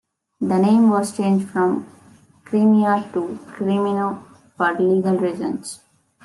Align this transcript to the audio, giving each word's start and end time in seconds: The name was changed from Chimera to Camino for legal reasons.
The 0.39 0.57
name 0.57 0.89
was 0.89 1.15
changed 1.15 1.49
from 1.49 1.85
Chimera 2.49 3.07
to 3.13 3.37
Camino 3.55 4.25
for 4.57 4.73
legal 4.73 5.15
reasons. 5.15 5.81